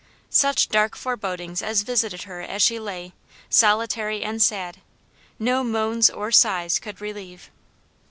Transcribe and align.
Such 0.31 0.67
dark 0.69 0.95
forebodings 0.95 1.61
as 1.61 1.83
visited 1.83 2.23
her 2.23 2.41
as 2.41 2.63
she 2.63 2.79
lay, 2.79 3.13
solitary 3.51 4.23
and 4.23 4.41
sad, 4.41 4.77
no 5.37 5.63
moans 5.63 6.09
or 6.09 6.31
sighs 6.31 6.79
could 6.79 7.01
relieve. 7.01 7.51